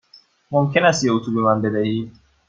ممکن 0.51 0.83
است 0.85 1.03
یک 1.03 1.11
اتو 1.11 1.33
به 1.33 1.41
من 1.41 1.61
بدهید؟ 1.61 2.13